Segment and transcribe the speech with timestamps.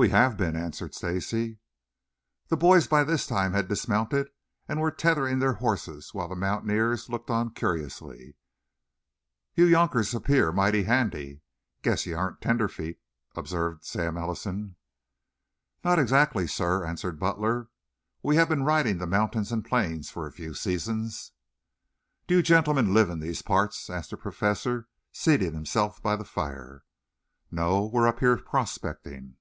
[0.00, 1.58] "We have been," answered Stacy.
[2.46, 4.28] The boys by this time had dismounted
[4.68, 8.36] and were tethering their horses while the mountaineers looked on curiously.
[9.56, 11.40] "You younkers 'pear mighty handy.
[11.82, 13.00] Guess you aren't tenderfeet,"
[13.34, 14.76] observed Sam Ellison.
[15.82, 17.66] "Not exactly, sir," answered Butler.
[18.22, 21.32] "We have been riding the mountains and plains for a few seasons."
[22.28, 26.84] "Do you gentlemen live in these parts?" asked the Professor, seating himself by the fire.
[27.50, 27.84] "No.
[27.92, 29.34] We're up here prospecting."